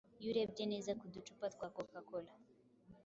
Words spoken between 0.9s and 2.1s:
ku ducupa twa Coca